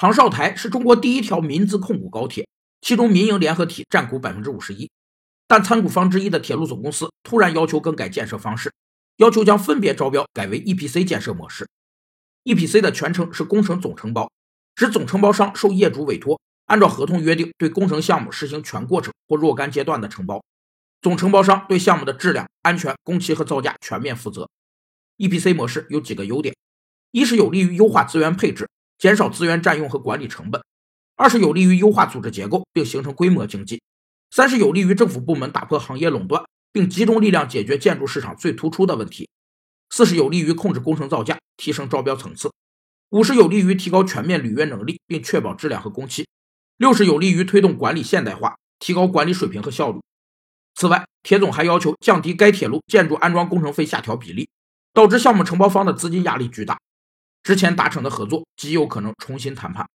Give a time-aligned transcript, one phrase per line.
[0.00, 2.48] 杭绍台是中国第一条民资控股高铁，
[2.80, 4.90] 其中民营联合体占股百分之五十一。
[5.46, 8.72] 但参股方之一的铁路总公司突然要求更改建设方式，
[9.18, 11.68] 要求将分别招标改为 EPC 建设模式。
[12.44, 14.32] EPC 的全称是工程总承包，
[14.74, 20.42] 指总承包商受业主委托，按照合同约定对工程项目实行全过程或若干阶段的承包。
[21.02, 24.48] 总承包商对项目的质量、安全、工期和造价全面负责。
[25.18, 26.56] EPC 模式有几个优点：
[27.10, 28.66] 一是有利于优化资源配置。
[29.00, 30.62] 减少资源占用和管理成本，
[31.16, 33.80] 二是有利于优化组织结构并形成规模经济，
[34.30, 39.30] 三是有利于政府部门打破行业垄断并集中力量解决建筑市场最突出的问题，
[39.88, 42.52] 四是有利于控制工程造价，提升招标层次，
[43.08, 46.28] 五是有利于提高全面履约能力并确保质量和工期，
[46.76, 49.98] 六是有利于推动管理现代化，提高管理水平和效率。
[50.74, 54.50] 此外，铁总还要求降低该铁路建筑安装工程费下调比例，
[54.92, 56.78] 导致项目承包方的资金压力巨大。
[57.42, 59.90] 之前达成的合作极有可能重新谈判。